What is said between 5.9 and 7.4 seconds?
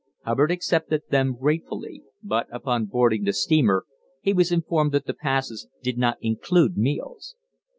not include meals.